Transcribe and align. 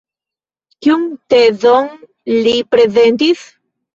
Kiun 0.85 1.03
tezon 1.33 1.91
li 2.47 2.53
prezentis? 2.71 3.45